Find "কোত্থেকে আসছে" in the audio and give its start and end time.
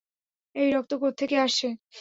1.01-1.67